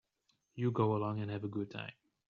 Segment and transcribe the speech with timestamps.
[0.55, 1.93] You go along and have a good time.